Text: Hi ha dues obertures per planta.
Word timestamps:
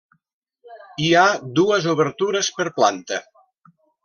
Hi 1.07 1.11
ha 1.19 1.25
dues 1.59 1.89
obertures 1.93 2.51
per 2.57 2.67
planta. 2.81 3.21